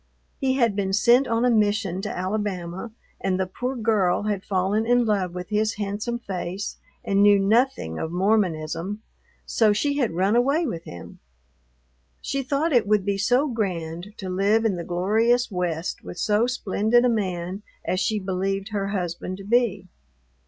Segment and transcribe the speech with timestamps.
[0.39, 4.83] He had been sent on a mission to Alabama, and the poor girl had fallen
[4.83, 9.03] in love with his handsome face and knew nothing of Mormonism,
[9.45, 11.19] so she had run away with him.
[12.19, 16.47] She thought it would be so grand to live in the glorious West with so
[16.47, 19.87] splendid a man as she believed her husband to be.